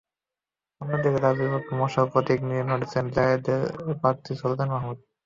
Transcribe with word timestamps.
অন্যদিকে 0.81 1.19
তাঁর 1.23 1.35
বিপক্ষে 1.39 1.73
মশাল 1.81 2.05
প্রতীক 2.13 2.39
নিয়ে 2.47 2.63
লড়ছেন 2.69 3.05
জাসদের 3.15 3.61
প্রার্থী 4.01 4.31
সুলতান 4.39 4.67
মাহমুদ। 4.73 4.97